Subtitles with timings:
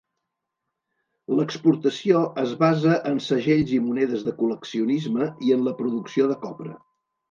[1.39, 6.79] L'exportació es basa en segells i monedes de col·leccionisme, i en la producció de copra.